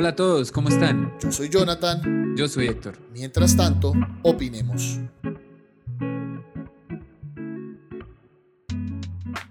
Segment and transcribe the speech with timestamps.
[0.00, 1.12] Hola a todos, ¿cómo están?
[1.20, 2.36] Yo soy Jonathan.
[2.36, 2.96] Yo soy Héctor.
[3.12, 3.92] Mientras tanto,
[4.22, 5.00] opinemos.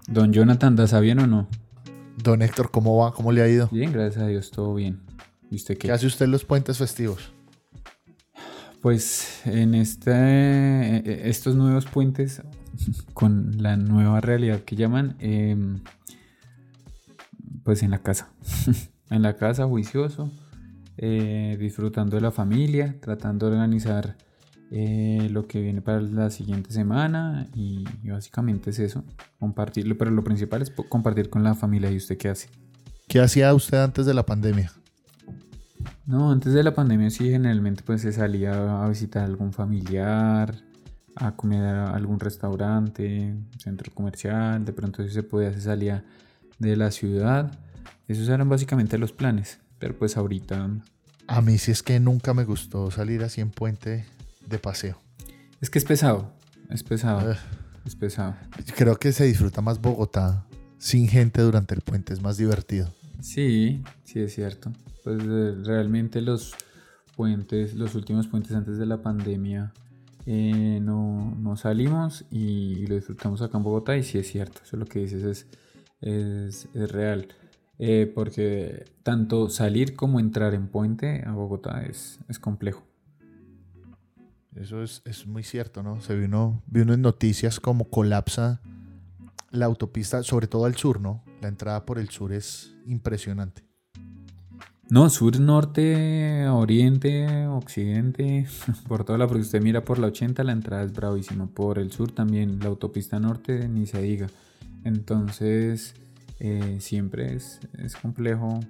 [0.06, 1.50] Don Jonathan, ¿da bien o no?
[2.16, 3.12] Don Héctor, ¿cómo va?
[3.12, 3.68] ¿Cómo le ha ido?
[3.70, 5.02] Bien, gracias a Dios, todo bien.
[5.50, 5.88] ¿Y usted qué?
[5.88, 7.30] ¿Qué hace usted en los puentes festivos?
[8.80, 12.40] Pues en este, eh, eh, estos nuevos puentes,
[13.12, 15.80] con la nueva realidad que llaman, em,
[17.64, 18.30] pues en la casa.
[19.10, 20.30] en la casa, juicioso,
[20.96, 24.16] eh, disfrutando de la familia, tratando de organizar
[24.70, 29.02] lo que viene para la siguiente semana y, básicamente es eso,
[29.38, 32.50] compartirlo, pero lo principal es compartir con la familia y usted qué hace.
[33.06, 34.70] ¿Qué hacía usted antes de la pandemia?
[36.04, 40.54] No, antes de la pandemia sí, generalmente pues se salía a visitar a algún familiar,
[41.16, 46.04] a comer a algún restaurante, centro comercial, de pronto si se podía se salía
[46.58, 47.58] de la ciudad.
[48.08, 50.68] Esos eran básicamente los planes, pero pues ahorita...
[51.28, 54.06] A mí sí es que nunca me gustó salir así en puente
[54.46, 55.00] de paseo.
[55.60, 56.32] Es que es pesado,
[56.70, 57.36] es pesado,
[57.84, 58.34] es pesado.
[58.76, 60.46] Creo que se disfruta más Bogotá
[60.78, 62.92] sin gente durante el puente, es más divertido.
[63.20, 64.72] Sí, sí es cierto
[65.08, 66.54] pues eh, realmente los
[67.16, 69.72] puentes, los últimos puentes antes de la pandemia,
[70.26, 74.76] eh, no, no, salimos y, lo disfrutamos acá en Bogotá y sí es cierto, eso
[74.76, 75.46] lo que dices es,
[76.02, 77.28] es, es real.
[77.80, 82.82] Eh, porque tanto salir como entrar en puente a Bogotá es, es complejo.
[84.56, 86.00] Eso es, es, muy cierto, ¿no?
[86.00, 88.60] Se vino, vino en noticias como colapsa
[89.52, 91.22] la autopista, sobre todo al sur, ¿no?
[91.40, 93.62] La entrada por el sur es impresionante.
[94.90, 98.46] No, sur, norte, oriente, occidente,
[98.88, 101.92] por toda la, porque usted mira por la 80 la entrada es bravísima, por el
[101.92, 104.28] sur también, la autopista norte ni se diga.
[104.84, 105.94] Entonces,
[106.40, 108.60] eh, siempre es, es, complejo.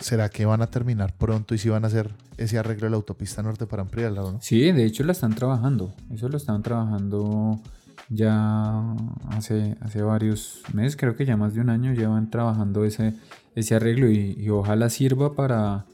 [0.00, 2.96] ¿Será que van a terminar pronto y si van a hacer ese arreglo de la
[2.96, 4.40] autopista norte para ampliarla o no?
[4.40, 7.60] Sí, de hecho la están trabajando, eso lo están trabajando
[8.08, 8.94] ya
[9.30, 13.14] hace, hace varios meses, creo que ya más de un año llevan trabajando ese,
[13.54, 15.86] ese arreglo y, ojalá sirva para,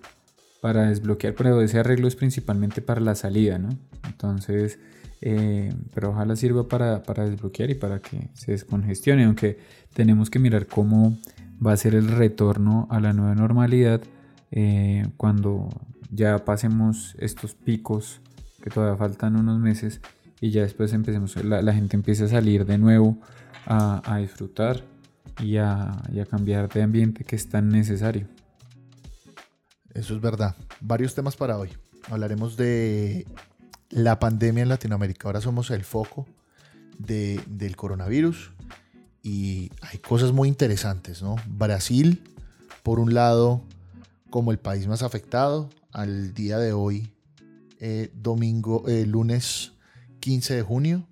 [0.60, 3.70] para desbloquear, pero ese arreglo es principalmente para la salida, ¿no?
[4.06, 4.78] Entonces,
[5.26, 9.58] eh, pero ojalá sirva para, para, desbloquear y para que se descongestione, aunque
[9.94, 11.16] tenemos que mirar cómo
[11.64, 14.02] va a ser el retorno a la nueva normalidad
[14.50, 15.70] eh, cuando
[16.10, 18.20] ya pasemos estos picos
[18.62, 20.02] que todavía faltan unos meses
[20.42, 23.16] y ya después empecemos, la, gente empieza a salir de nuevo
[23.64, 24.84] a, disfrutar
[25.42, 28.26] y a, cambiar de ambiente que es tan necesario.
[29.94, 30.54] Eso es verdad.
[30.82, 31.70] Varios temas para hoy.
[32.10, 33.26] Hablaremos de
[33.94, 35.28] la pandemia en Latinoamérica.
[35.28, 36.26] Ahora somos el foco
[36.98, 38.50] del coronavirus
[39.22, 41.36] y hay cosas muy interesantes, ¿no?
[41.46, 42.20] Brasil,
[42.82, 43.62] por un lado,
[44.30, 47.12] como el país más afectado, al día de hoy,
[47.78, 49.74] eh, domingo, eh, lunes
[50.20, 51.06] 15 de junio,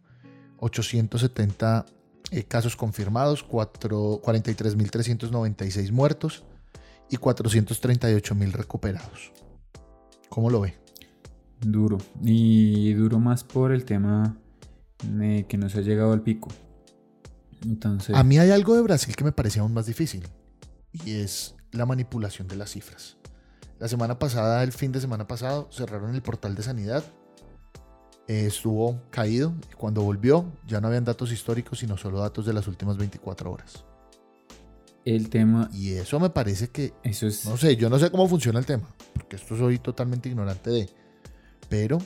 [0.59, 1.87] 870
[2.33, 6.43] eh, casos confirmados, 43.396 muertos
[7.09, 9.33] y 438.000 recuperados.
[10.29, 10.82] ¿Cómo lo ve?
[11.63, 11.99] Duro.
[12.23, 14.37] Y duro más por el tema
[15.05, 16.49] de que no se ha llegado al pico.
[17.65, 18.15] Entonces...
[18.15, 20.27] A mí hay algo de Brasil que me parecía aún más difícil.
[20.93, 23.17] Y es la manipulación de las cifras.
[23.79, 27.05] La semana pasada, el fin de semana pasado, cerraron el portal de sanidad
[28.29, 32.53] eh, estuvo caído y cuando volvió ya no habían datos históricos sino solo datos de
[32.53, 33.85] las últimas 24 horas.
[35.05, 35.69] El tema...
[35.73, 36.95] Y eso me parece que...
[37.03, 37.45] Eso es...
[37.45, 40.89] No sé, yo no sé cómo funciona el tema, porque esto soy totalmente ignorante de...
[41.69, 41.99] Pero,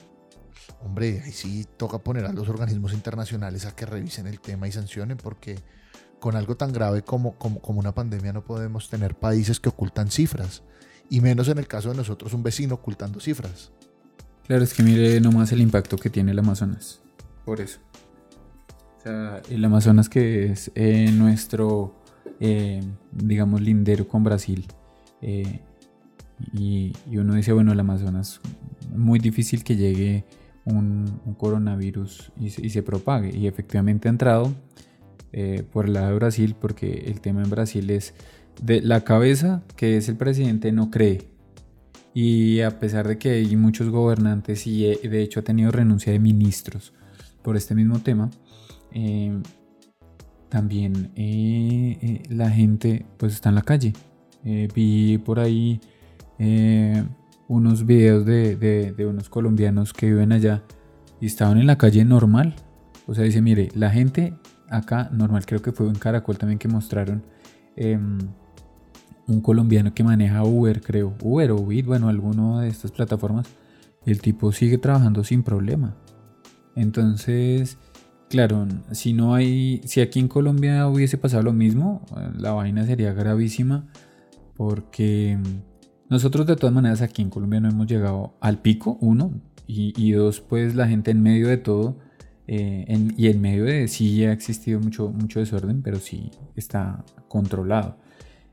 [0.82, 4.72] hombre, ahí sí toca poner a los organismos internacionales a que revisen el tema y
[4.72, 5.58] sancionen, porque
[6.20, 10.62] con algo tan grave como, como, una pandemia no podemos tener países que ocultan cifras,
[11.10, 13.70] y menos en el caso de nosotros un vecino ocultando cifras.
[14.46, 17.00] Claro, es que mire nomás el impacto que tiene el Amazonas.
[17.44, 17.80] Por eso.
[18.98, 21.94] O sea, el Amazonas que es eh, nuestro,
[22.40, 24.66] eh, digamos, lindero con Brasil.
[25.20, 25.60] Eh,
[26.52, 28.40] y, uno dice, bueno, el Amazonas,
[28.94, 30.24] muy difícil que llegue
[30.64, 33.36] un, coronavirus y, se propague.
[33.36, 34.54] Y efectivamente ha entrado
[35.72, 38.14] por el lado de Brasil, porque el tema en Brasil es
[38.62, 41.36] de la cabeza, que es el presidente, no cree
[42.16, 46.14] y a pesar de que hay muchos gobernantes y eh, de hecho ha tenido renuncia
[46.14, 46.94] de ministros
[47.42, 48.30] por este mismo tema,
[48.90, 49.38] eh,
[50.48, 53.92] también eh, la gente pues está en la calle.
[54.42, 55.78] vi por ahí
[57.48, 60.62] unos videos de, de, unos colombianos que viven allá
[61.20, 62.54] y estaban en la calle normal.
[63.06, 64.34] O sea, dice, mire, la gente
[64.68, 67.22] acá normal, creo que fue en Caracol también que mostraron
[67.76, 68.18] em,
[69.28, 73.46] un colombiano que maneja Uber, creo, Uber o Bit, bueno, alguno de estas plataformas,
[74.04, 75.96] el tipo sigue trabajando sin problema.
[76.74, 77.78] Entonces,
[78.28, 82.04] claro, si no hay, si aquí en Colombia hubiese pasado lo mismo,
[82.36, 83.86] la vaina sería gravísima
[84.56, 85.38] porque
[86.08, 89.32] nosotros de todas maneras aquí en Colombia no hemos llegado al pico, uno,
[89.68, 91.96] y, dos, pues la gente en medio de todo,
[92.46, 92.86] eh,
[93.16, 97.96] y en medio de sí ha existido mucho, mucho desorden, pero sí está controlado.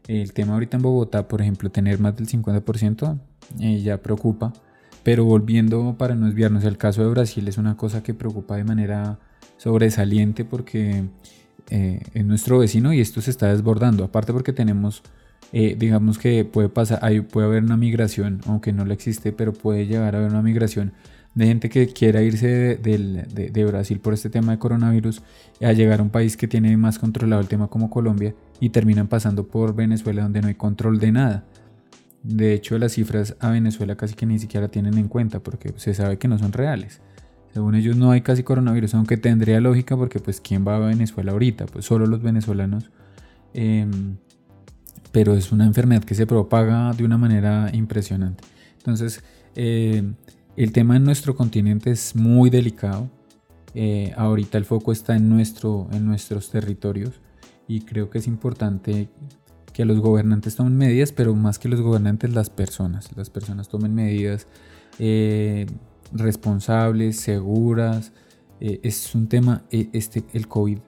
[0.08, 3.20] El tema ahorita en Bogotá, por ejemplo, tener más del 50%
[3.60, 4.54] eh, ya preocupa,
[5.04, 8.64] pero volviendo para no desviarnos, el caso de Brasil es una cosa que preocupa de
[8.64, 9.20] manera
[9.58, 11.06] sobresaliente porque
[11.70, 15.04] eh, es nuestro vecino y esto se está desbordando, aparte porque tenemos...
[15.56, 19.54] Eh, digamos que puede pasar, ahí puede haber una migración, aunque no la existe, pero
[19.54, 20.94] puede llegar a haber una migración
[21.36, 25.22] de gente que quiera irse de, Brasil por este tema de coronavirus
[25.62, 29.08] a llegar a un país que tiene más controlado el tema como Colombia y terminan
[29.08, 31.44] pasando por Venezuela donde no hay control de nada.
[32.24, 35.94] De hecho, las cifras a Venezuela casi que ni siquiera tienen en cuenta porque se
[35.94, 37.02] sabe que no son reales.
[37.54, 41.32] Según ellos no hay casi coronavirus, aunque tendría lógica porque pues quién va a Venezuela
[41.32, 42.90] ahorita, pues solo los venezolanos.
[43.54, 44.18] Em,
[45.14, 48.44] pero es una enfermedad que se propaga de una manera impresionante.
[48.80, 49.24] Entonces,
[49.56, 50.04] eh,
[50.58, 53.10] el tema en nuestro continente es muy delicado.
[53.76, 57.22] Eh, ahorita el foco está en, nuestro, en nuestros territorios
[57.68, 59.08] y creo que es importante
[59.72, 63.16] que los gobernantes tomen medidas, pero más que los gobernantes, las personas.
[63.16, 64.48] Las personas tomen medidas
[64.98, 65.68] eh,
[66.12, 68.14] responsables, seguras.
[68.60, 70.80] Eh, es un tema, este, el COVID,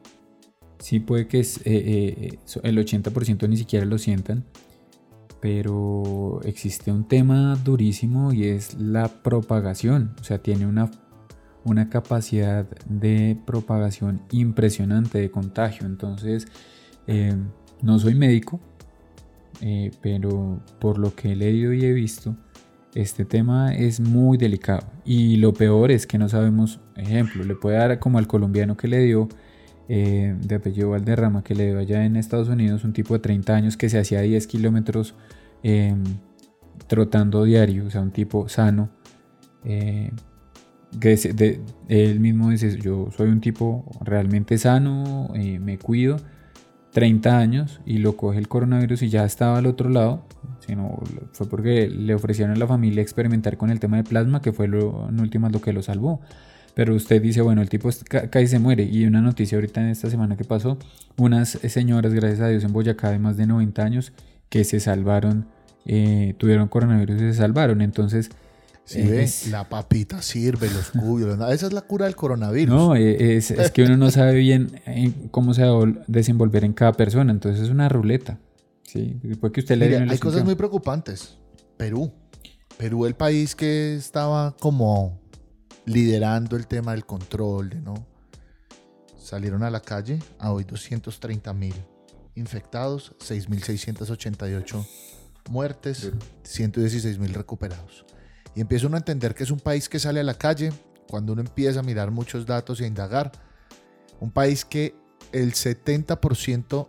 [0.80, 2.38] sí puede que es, el
[2.77, 4.44] 80% ni siquiera lo sientan,
[5.39, 10.16] pero existe un tema durísimo y es la propagación.
[10.19, 10.89] O sea, tiene una,
[11.63, 15.86] una capacidad de propagación impresionante de contagio.
[15.86, 16.48] Entonces,
[17.06, 17.36] eh,
[17.81, 18.60] no soy médico,
[19.62, 22.36] eh, pero por lo que he leído y he visto,
[22.95, 24.88] este tema es muy delicado.
[25.04, 28.88] Y lo peor es que no sabemos, ejemplo, le puede dar como al colombiano que
[28.88, 29.27] le dio
[29.87, 33.55] eh, de apellido Valderrama, que le dio allá en Estados Unidos, un tipo de 30
[33.55, 35.15] años que se hacía 10 kilómetros
[35.63, 36.03] em,
[36.87, 38.89] trotando diario, o sea, un tipo sano.
[39.63, 40.11] Eh,
[40.99, 41.59] que
[41.89, 46.17] él mismo dice, yo soy un tipo realmente sano, eh, me cuido,
[46.91, 50.23] 30 años y lo coge el coronavirus y ya estaba al otro lado,
[50.65, 50.97] sino
[51.33, 54.67] fue porque le ofrecieron a la familia experimentar con el tema de plasma, que fue
[54.67, 56.21] lo, en últimas lo que lo salvó.
[56.75, 57.89] Pero usted dice, bueno, el tipo
[58.30, 58.83] casi se muere.
[58.83, 60.77] Y una noticia ahorita en esta semana que pasó,
[61.18, 64.12] unas señoras, gracias a Dios, en Boyacá de más de 90 años,
[64.50, 65.48] que se salvaron,
[65.86, 67.81] eh, tuvieron coronavirus y se salvaron.
[67.81, 68.30] Entonces...
[68.83, 69.01] Sí,
[69.50, 72.75] la papita sirve, los cubios, esa es la cura del coronavirus.
[72.75, 76.63] No, eh, es, es que uno no sabe bien eh, cómo se va a desenvolver
[76.63, 78.38] en cada persona, entonces es una ruleta.
[78.83, 81.39] Sí, puede que usted le Hay cosas muy preocupantes.
[81.77, 82.12] Perú.
[82.77, 85.19] Perú, el país que estaba como
[85.85, 88.05] liderando el tema del control, ¿no?
[89.17, 91.73] Salieron a la calle a hoy 230 mil
[92.35, 94.85] infectados, 6.688
[95.49, 96.11] muertes,
[96.43, 98.05] 116 mil recuperados.
[98.55, 100.71] Y empieza uno a entender que es un país que sale a la calle
[101.07, 103.31] cuando uno empieza a mirar muchos datos y a indagar.
[104.19, 104.95] Un país que
[105.31, 106.88] el 70%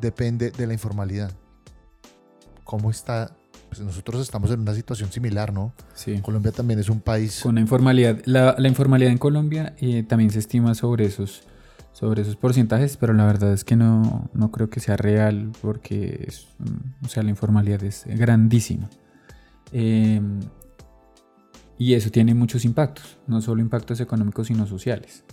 [0.00, 1.32] depende de la informalidad.
[2.64, 3.37] ¿Cómo está
[3.68, 5.72] pues nosotros estamos en una situación similar, ¿no?
[5.94, 6.18] Sí.
[6.20, 7.40] Colombia también es un país...
[7.42, 8.20] Con la informalidad.
[8.24, 11.42] La, informalidad en Colombia eh, también se estima sobre esos,
[11.92, 16.24] sobre esos porcentajes, pero la verdad es que no, no creo que sea real porque
[16.26, 18.88] es, mm, o sea, la informalidad es grandísima.
[19.72, 20.40] Em,
[21.78, 25.24] y eso tiene muchos impactos, no solo impactos económicos, sino sociales.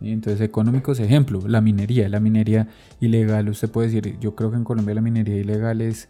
[0.00, 2.08] Entonces, económicos, ejemplo, la minería.
[2.08, 2.68] La minería
[3.00, 6.08] ilegal, usted puede decir, yo creo que en Colombia la minería ilegal es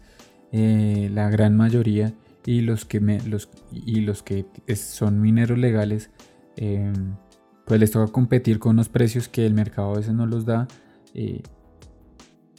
[0.55, 2.13] eh, la gran mayoría
[2.45, 4.45] y los que, los, y los que
[4.75, 6.11] son mineros legales,
[6.57, 7.15] em,
[7.65, 10.67] pues les toca competir con unos precios que el mercado a veces no los da.
[11.15, 11.41] Eh,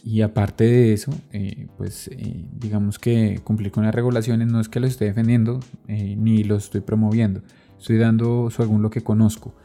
[0.03, 2.11] y aparte de eso, eh, pues
[2.59, 6.81] digamos que cumplir con las regulaciones no es que los esté defendiendo ni los estoy
[6.81, 7.41] promoviendo.
[7.79, 9.55] Estoy dando según lo que conozco.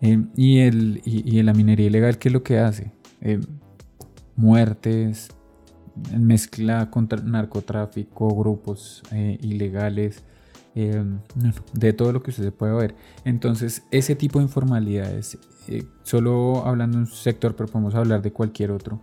[0.00, 2.92] Y, el, y, la minería ilegal, ¿qué es lo que hace?
[4.36, 5.30] Muertes,
[6.16, 10.24] mezcla contra narcotráfico, grupos eh, ilegales,
[10.74, 11.04] eh,
[11.72, 12.94] de todo lo que usted puede ver.
[13.24, 15.38] Entonces, ese tipo de informalidades,
[15.68, 19.00] eh, solo hablando de un sector, pero podemos hablar de cualquier otro,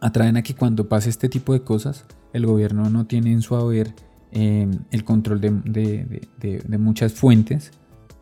[0.00, 3.56] atraen a que cuando pase este tipo de cosas, el gobierno no tiene en su
[3.56, 3.94] haber
[4.30, 7.72] el control de, muchas fuentes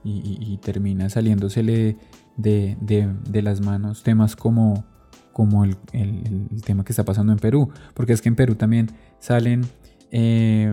[0.03, 1.97] y termina saliéndosele
[2.37, 4.85] de, las manos temas como
[5.37, 5.77] como el,
[6.65, 8.89] tema que está pasando en Perú, porque es que en Perú también
[9.19, 9.67] salen
[10.11, 10.73] eh,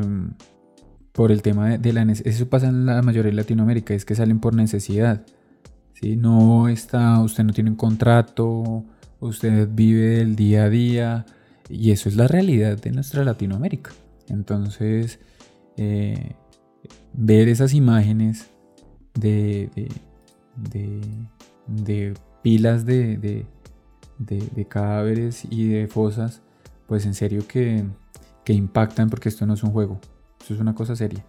[1.11, 4.15] por el tema de, la necesidad, eso pasa en la mayoría de Latinoamérica, es que
[4.15, 5.25] salen por necesidad,
[5.99, 6.15] ¿sí?
[6.15, 8.85] no está, usted no tiene un contrato,
[9.19, 11.25] usted vive el día a día,
[11.67, 13.91] y eso es la realidad de nuestra Latinoamérica.
[14.29, 15.19] Entonces,
[15.75, 16.35] eh,
[17.11, 18.47] ver esas imágenes
[19.13, 19.69] de,
[21.67, 23.45] de, pilas de,
[24.67, 26.41] cadáveres y de fosas,
[26.87, 27.85] pues en serio que,
[28.47, 29.99] impactan porque esto no es un juego,
[30.41, 31.25] eso es una cosa seria.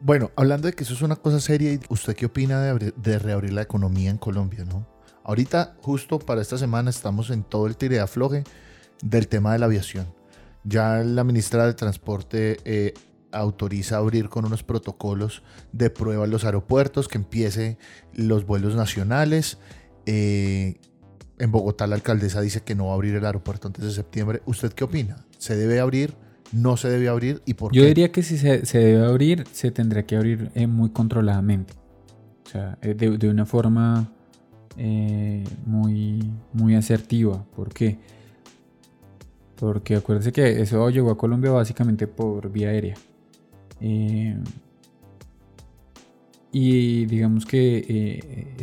[0.00, 3.52] Bueno, hablando de que eso es una cosa seria, ¿usted qué opina de, de reabrir
[3.52, 4.86] la economía en Colombia, no?
[5.24, 8.44] Ahorita, justo para esta semana, estamos en todo el tire de afloje
[9.02, 10.06] del tema de la aviación.
[10.64, 12.94] Ya la ministra de Transporte eh,
[13.32, 15.42] autoriza abrir con unos protocolos
[15.72, 17.78] de prueba los aeropuertos, que empiece
[18.14, 19.58] los vuelos nacionales.
[20.06, 20.80] Eh,
[21.38, 24.42] en Bogotá la alcaldesa dice que no va a abrir el aeropuerto antes de septiembre.
[24.46, 25.24] ¿Usted qué opina?
[25.38, 26.14] ¿Se debe abrir?
[26.52, 27.42] ¿No se debe abrir?
[27.46, 30.90] ¿Y por Yo diría que si se, debe abrir, se tendría que abrir eh, muy
[30.90, 31.74] controladamente.
[32.46, 34.10] O sea, de, de una forma
[35.66, 37.44] muy, muy asertiva.
[37.54, 37.98] ¿Por qué?
[39.56, 42.94] Porque acuérdense que eso llegó a Colombia básicamente por vía aérea.
[43.80, 44.36] Eh,
[46.52, 48.56] y digamos que eh,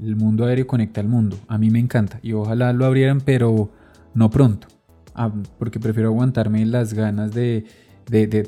[0.00, 1.36] el, mundo aéreo conecta al mundo.
[1.48, 3.70] A mí me encanta y ojalá lo abrieran, pero
[4.14, 4.68] no pronto.
[5.14, 7.66] Ah, porque prefiero aguantarme las ganas de,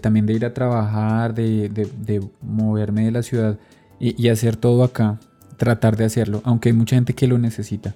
[0.01, 3.59] también de ir a trabajar, de, moverme de la ciudad
[3.99, 5.19] y, hacer todo acá.
[5.57, 7.95] Tratar de hacerlo, aunque hay mucha gente que lo necesita.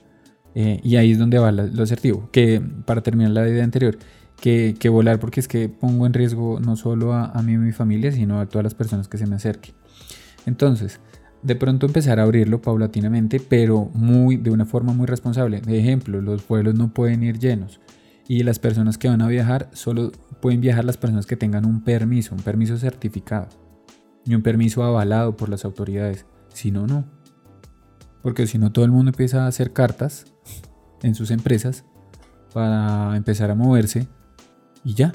[0.54, 2.30] Eh, y ahí es donde va lo asertivo.
[2.32, 3.98] Que para terminar la idea anterior,
[4.40, 7.72] que, volar porque es que pongo en riesgo no solo a, mí y a mi
[7.72, 9.74] familia, sino a todas las personas que se me acerquen.
[10.46, 11.00] Entonces,
[11.42, 15.60] de pronto empezar a abrirlo paulatinamente, pero muy, de una forma muy responsable.
[15.60, 17.80] De ejemplo, los vuelos no pueden ir llenos
[18.28, 21.82] y las personas que van a viajar solo pueden viajar las personas que tengan un
[21.82, 23.48] permiso, un permiso certificado
[24.24, 26.26] y un permiso avalado por las autoridades.
[26.52, 27.04] Si no, no.
[28.22, 30.26] Porque si no, todo el mundo empieza a hacer cartas
[31.02, 31.84] en sus empresas
[32.52, 34.06] para empezar a moverse
[34.84, 35.12] y ya.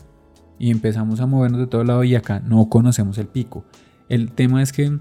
[0.57, 3.65] Y empezamos a movernos de todo lado y acá no conocemos el pico.
[4.09, 4.99] El tema es que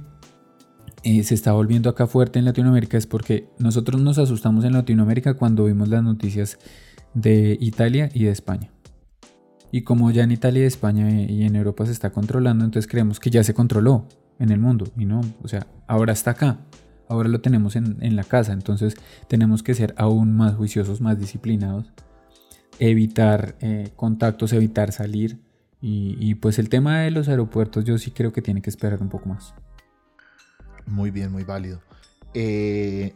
[1.04, 5.34] eh, se está volviendo acá fuerte en Latinoamérica es porque nosotros nos asustamos en Latinoamérica
[5.34, 6.58] cuando vimos las noticias
[7.14, 8.70] de Italia y de España.
[9.70, 13.20] Y como ya en Italia y España y en Europa se está controlando, entonces creemos
[13.20, 14.06] que ya se controló
[14.38, 14.86] en el mundo.
[14.96, 16.60] Y no, o sea, ahora está acá
[17.08, 18.94] ahora lo tenemos en, la casa, entonces
[19.28, 21.92] tenemos que ser aún más juiciosos, más disciplinados,
[22.78, 25.38] evitar eh, contactos, evitar salir
[25.86, 29.10] y, pues el tema de los aeropuertos yo sí creo que tiene que esperar un
[29.10, 29.54] poco más.
[30.86, 31.80] Muy bien, muy válido.
[32.34, 33.14] Eh,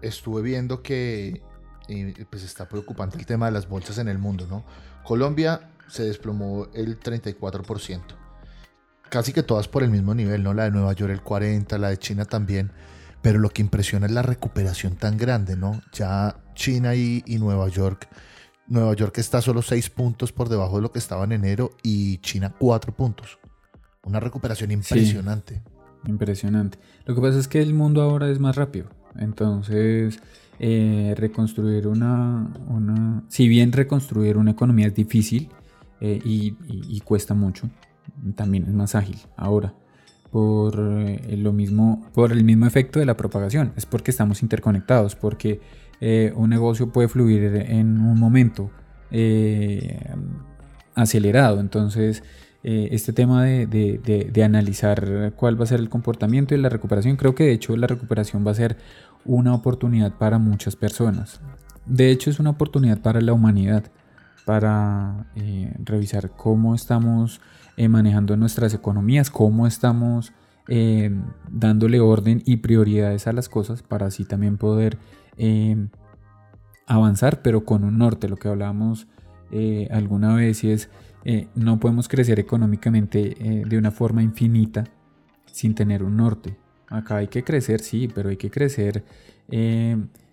[0.00, 1.42] estuve viendo que
[1.88, 4.64] eh, pues está preocupante el tema de las bolsas en el mundo, ¿no?
[5.04, 8.22] Colombia se desplomó el 34%
[9.12, 10.54] casi que todas por el mismo nivel, ¿no?
[10.54, 12.72] La de Nueva York el 40, la de China también.
[13.20, 15.82] Pero lo que impresiona es la recuperación tan grande, ¿no?
[15.92, 18.08] Ya China y, Nueva York.
[18.68, 22.18] Nueva York está solo 6 puntos por debajo de lo que estaba en enero y
[22.18, 23.38] China 4 puntos.
[24.02, 25.62] Una recuperación impresionante.
[26.06, 26.78] Impresionante.
[27.04, 28.86] Lo que pasa es que el mundo ahora es más rápido.
[29.16, 30.20] Entonces,
[30.58, 35.48] eh, reconstruir una, una, Si bien reconstruir una economía es difícil
[36.00, 37.68] eh, y cuesta mucho,
[38.34, 39.74] también es más ágil ahora
[40.32, 45.14] por eh, lo mismo por el mismo efecto de la propagación es porque estamos interconectados
[45.14, 45.60] porque
[46.00, 48.70] eh, un negocio puede fluir en un momento
[50.94, 52.22] acelerado entonces
[52.64, 57.16] este tema de, de, analizar cuál va a ser el comportamiento y la recuperación.
[57.16, 58.76] Creo que de hecho la recuperación va a ser
[59.24, 61.40] una oportunidad para muchas personas.
[61.86, 63.90] De hecho es una oportunidad para la humanidad
[64.44, 65.26] para
[65.84, 67.40] revisar cómo estamos
[67.76, 70.32] eh, manejando nuestras economías, cómo estamos
[70.68, 71.10] eh,
[71.50, 74.98] dándole orden y prioridades a las cosas para así también poder
[75.36, 75.88] eh,
[76.86, 79.06] avanzar, pero con un norte, lo que hablábamos
[79.90, 80.88] alguna vez y es,
[81.54, 84.84] no podemos crecer económicamente de una forma infinita
[85.46, 86.56] sin tener un norte.
[86.88, 89.04] Acá hay que crecer, sí, pero hay que crecer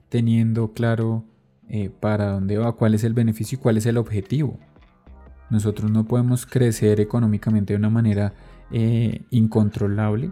[0.10, 1.25] teniendo claro
[2.00, 4.58] para dónde va, cuál es el beneficio y cuál es el objetivo.
[5.50, 8.34] Nosotros no podemos crecer económicamente de una manera
[8.72, 10.31] eh, incontrolable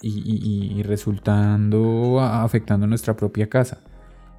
[0.00, 3.80] y, resultando afectando nuestra propia casa.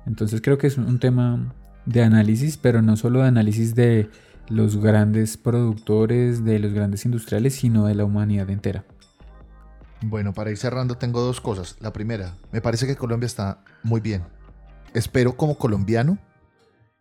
[0.06, 1.54] Entonces creo que es un tema
[1.86, 4.10] de análisis, pero no solo de análisis de
[4.50, 8.86] los grandes productores, de los grandes industriales, sino de la humanidad entera.
[10.02, 11.76] Bueno, para ir cerrando tengo dos cosas.
[11.80, 14.24] La primera, me parece que Colombia está muy bien.
[14.94, 16.18] Espero como colombiano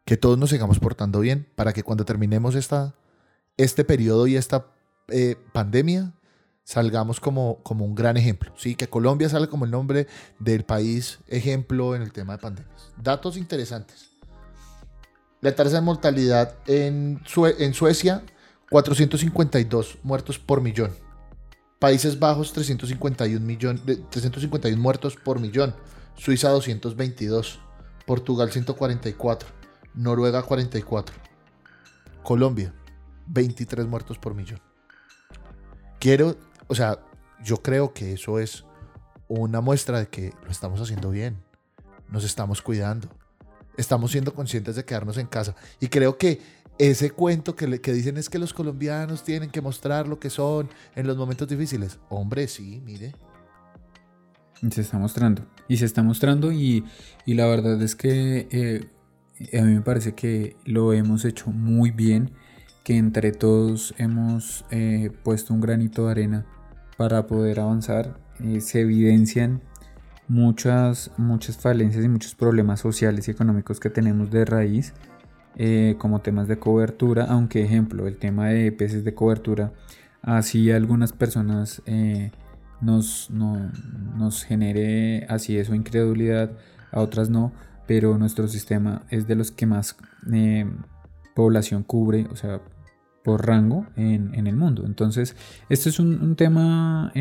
[0.05, 2.95] que todos nos sigamos portando bien para que cuando terminemos esta,
[3.57, 4.67] este periodo y esta
[5.09, 6.15] eh, pandemia
[6.65, 8.53] salgamos como, como un gran ejemplo.
[8.57, 8.75] ¿sí?
[8.75, 10.07] Que Colombia salga como el nombre
[10.39, 12.93] del país ejemplo en el tema de pandemias.
[13.03, 14.16] Datos interesantes.
[15.41, 18.23] La tasa de mortalidad en, Suecia,
[18.71, 20.93] 452 muertos por millón.
[21.79, 25.75] Países Bajos, 351, millón, 351 muertos por millón.
[26.17, 27.61] Suiza, 222.
[28.07, 29.49] Portugal, 144.
[29.95, 31.15] Noruega, 44.
[32.23, 32.75] Colombia,
[33.27, 34.61] 23 muertos por millón.
[36.01, 36.99] Quiero, o sea,
[37.45, 38.65] yo creo que eso es
[39.29, 41.43] una muestra de que lo estamos haciendo bien.
[42.09, 43.09] Nos estamos cuidando.
[43.77, 45.55] Estamos siendo conscientes de quedarnos en casa.
[45.81, 46.41] Y creo que
[46.79, 50.69] ese cuento que, que dicen es que los colombianos tienen que mostrar lo que son
[50.95, 51.99] en los momentos difíciles.
[52.09, 53.15] Hombre, sí, mire.
[54.71, 55.47] Se está mostrando.
[55.69, 56.85] Y se está mostrando y,
[57.27, 62.33] la verdad es que eh, a mí me parece que lo hemos hecho muy bien
[62.85, 66.47] que entre todos hemos eh, puesto un granito de arena
[66.97, 68.19] para poder avanzar.
[68.41, 69.61] Eh, se evidencian
[70.29, 74.93] muchas, muchas falencias y muchos problemas sociales y económicos que tenemos de raíz,
[75.57, 79.73] eh, como temas de cobertura, aunque ejemplo, el tema de peces de cobertura,
[80.23, 81.83] así algunas personas
[82.81, 86.51] nos, nos genere así eso incredulidad,
[86.93, 87.53] a otras no,
[87.87, 89.97] pero nuestro sistema es de los que más
[91.35, 92.61] población cubre, o sea,
[93.23, 94.85] por rango en, el mundo.
[94.87, 95.37] Entonces,
[95.69, 97.13] este es un, tema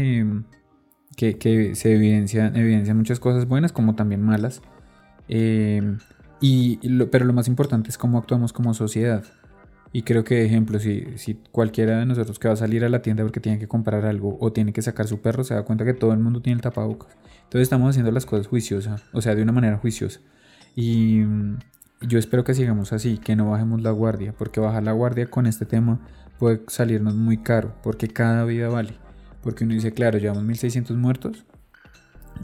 [1.15, 4.61] que, se evidencia, evidencia muchas cosas buenas como también malas.
[5.27, 5.97] Em,
[6.41, 9.23] y, pero lo más importante es cómo actuamos como sociedad.
[9.93, 13.01] Y creo que, ejemplo, si, si cualquiera de nosotros que va a salir a la
[13.01, 15.85] tienda porque tiene que comprar algo o tiene que sacar su perro, se da cuenta
[15.85, 17.15] que todo el mundo tiene el tapabocas.
[17.43, 20.19] Entonces estamos haciendo las cosas juiciosas, o sea, de una manera juiciosa.
[20.75, 21.23] Y,
[22.01, 25.45] yo espero que sigamos así, que no bajemos la guardia, porque bajar la guardia con
[25.45, 25.99] este tema
[26.37, 29.04] puede salirnos muy caro, porque cada vida vale.
[29.45, 31.45] Porque uno dice, claro, llevamos 1600 muertos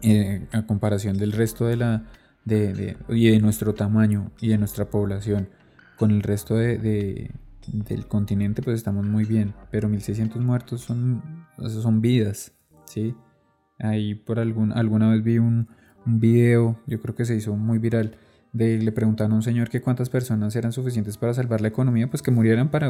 [0.04, 2.06] eh, a comparación del resto de la
[2.46, 5.50] de, y de nuestro tamaño y de nuestra población
[5.98, 7.32] con el resto de,
[7.68, 9.56] del continente, pues estamos muy bien.
[9.72, 11.24] Pero 1600 muertos son,
[11.58, 12.54] son vidas,
[12.86, 13.16] ¿sí?
[13.80, 15.70] Ahí por algún, alguna vez vi un,
[16.06, 18.16] un video, yo creo que se hizo muy viral
[18.54, 22.22] le preguntaron a un señor que cuántas personas eran suficientes para salvar la economía, pues
[22.22, 22.90] que murieran para,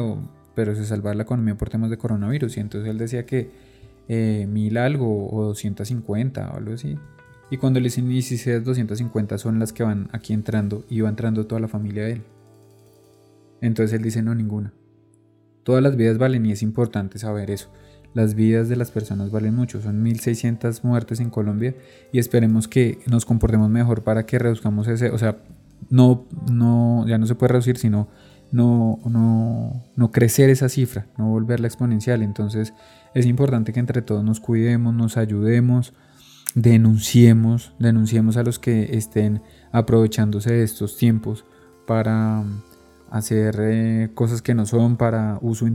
[0.54, 2.56] pero se salvar la economía por temas de coronavirus.
[2.56, 3.50] Y entonces él decía que
[4.08, 6.98] eh, mil algo o 250 o algo así.
[7.50, 11.46] Y cuando le dicen, esas 250 son las que van aquí entrando y va entrando
[11.46, 12.22] toda la familia de él.
[13.60, 14.72] Entonces él dice, no, ninguna.
[15.62, 17.70] Todas las vidas valen y es importante saber eso.
[18.14, 21.74] Las vidas de las personas valen mucho, son 1.600 muertes en Colombia
[22.12, 25.38] y esperemos que nos comportemos mejor para que reduzcamos ese, o sea,
[25.88, 28.08] no, no, ya no se puede reducir, sino
[28.50, 32.22] no, no, no crecer esa cifra, no volverla exponencial.
[32.22, 32.74] Entonces
[33.14, 35.92] es importante que entre todos nos cuidemos, nos ayudemos,
[36.54, 41.44] denunciemos, denunciemos a los que estén aprovechándose de estos tiempos
[41.86, 42.44] para
[43.10, 45.66] hacer eh, cosas que no son para uso,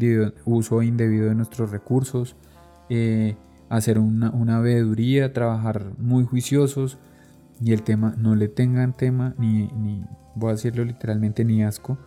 [0.46, 2.36] uso indebido de nuestros recursos,
[2.90, 3.36] eh,
[3.70, 6.98] hacer una, una veeduría, trabajar muy juiciosos
[7.62, 10.04] y el tema, no le tengan tema ni, ni
[10.36, 11.98] voy a decirlo literalmente, ni asco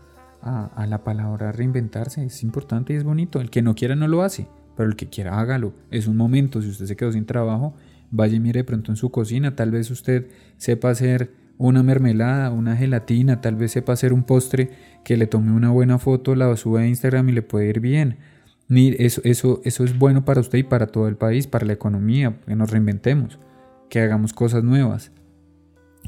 [0.43, 2.25] a, a, la palabra reinventarse.
[2.25, 3.41] Es importante y es bonito.
[3.41, 5.73] El que no quiera no lo hace, pero el que quiera hágalo.
[5.91, 7.75] Es un momento, si usted se quedó sin trabajo,
[8.11, 9.57] vaya y mire de pronto en su cocina.
[9.57, 14.71] Tal vez usted sepa hacer una mermelada, una gelatina, tal vez sepa hacer un postre
[15.05, 18.17] que le tome una buena foto, la suba a Instagram y le puede ir bien.
[18.71, 22.39] Eso, eso, eso es bueno para usted y para todo el país, para la economía,
[22.47, 23.39] que nos reinventemos,
[23.89, 25.11] que hagamos cosas nuevas,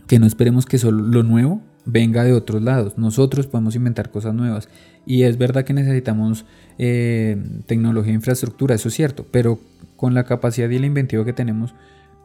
[0.07, 2.97] que no esperemos que solo lo nuevo venga de otros lados.
[2.97, 4.69] Nosotros podemos inventar cosas nuevas.
[5.07, 6.45] Y es verdad que necesitamos
[6.79, 9.59] eh, tecnología e infraestructura, eso es cierto, pero
[9.97, 11.75] con la capacidad y el inventivo que tenemos,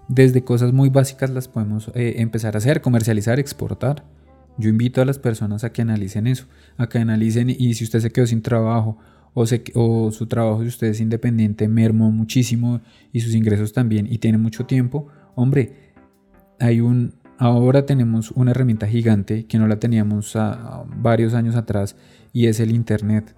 [0.07, 4.03] desde cosas muy básicas las podemos eh, empezar a hacer, comercializar, exportar.
[4.57, 6.45] Yo invito a las personas a que analicen eso,
[6.77, 8.97] a que analicen y si usted se quedó sin trabajo
[9.33, 14.17] o, o su trabajo si usted es independiente mermó muchísimo y sus ingresos también y
[14.17, 15.93] tiene mucho tiempo, hombre,
[16.59, 20.37] hay un, ahora tenemos una herramienta gigante que no la teníamos
[20.97, 21.95] varios años atrás
[22.33, 23.35] y es el Internet.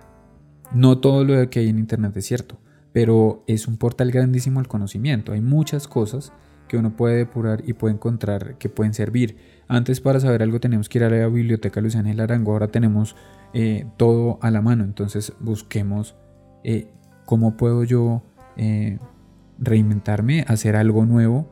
[0.71, 2.59] No todo lo que hay en Internet es cierto,
[2.91, 5.31] pero es un portal grandísimo al conocimiento.
[5.31, 6.31] Hay muchas cosas
[6.69, 9.37] que uno puede depurar y puede encontrar que pueden servir.
[9.67, 13.17] Antes para saber algo teníamos que ir a la biblioteca Luis Ángel Arango, ahora tenemos
[13.53, 16.15] eh, todo a la mano, entonces busquemos
[16.63, 16.91] eh,
[17.25, 18.23] cómo puedo yo
[18.55, 18.99] eh,
[19.57, 21.49] reinventarme, hacer algo nuevo,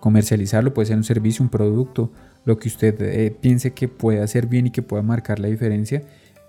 [0.00, 2.10] comercializarlo, puede ser un servicio, un producto,
[2.44, 6.02] lo que usted eh, piense que puede hacer bien y que pueda marcar la diferencia.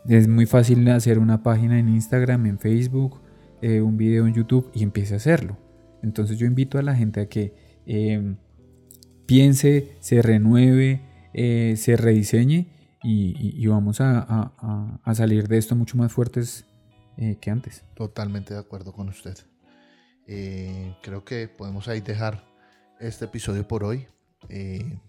[0.07, 3.21] Es muy fácil hacer una página en Instagram, en Facebook,
[3.61, 5.57] eh, un video en YouTube y empiece a hacerlo.
[6.03, 7.53] Entonces yo invito a la gente a que
[7.85, 8.37] em,
[9.25, 11.01] piense, se renueve,
[11.33, 12.67] eh, se rediseñe
[13.01, 16.65] y, vamos a, salir de esto mucho más fuertes
[17.39, 17.83] que antes.
[17.93, 19.37] Totalmente de acuerdo con usted.
[20.25, 22.43] creo que podemos ahí dejar
[22.99, 24.08] este episodio por hoy.
[24.49, 24.99] Eh,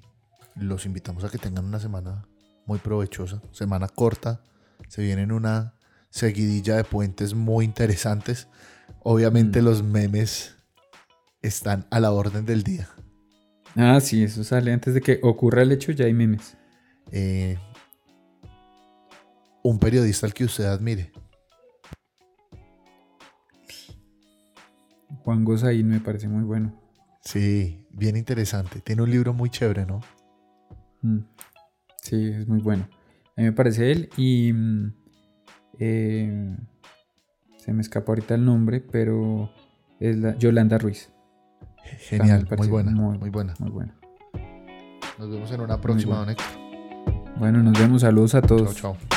[0.54, 2.26] los invitamos a que tengan una semana
[2.66, 4.40] muy provechosa, semana corta.
[4.88, 5.74] Se vienen una
[6.10, 8.48] seguidilla de puentes muy interesantes.
[9.02, 9.64] Obviamente mm.
[9.64, 10.56] los memes
[11.42, 12.88] están a la orden del día.
[13.74, 16.56] Ah, sí, eso sale antes de que ocurra el hecho, ya hay memes.
[17.12, 17.58] Eh,
[19.62, 21.12] un periodista al que usted admire.
[25.22, 26.85] Juan Gozaín me parece muy bueno.
[27.26, 28.80] Sí, bien interesante.
[28.80, 30.00] Tiene un libro muy chévere, ¿no?
[31.02, 31.18] Mm.
[32.00, 32.88] Sí, es muy bueno.
[33.36, 34.92] A mí me parece él y mm,
[35.80, 36.56] eh,
[37.56, 39.50] se me escapa ahorita el nombre, pero
[39.98, 41.10] es la Yolanda Ruiz.
[41.98, 43.54] Genial, muy buena, muy, buena.
[43.58, 43.96] Muy buena.
[45.18, 46.36] Nos vemos en una próxima, Don
[47.38, 48.02] Bueno, nos vemos.
[48.02, 48.76] Saludos a todos.
[48.76, 49.15] Chao, chao.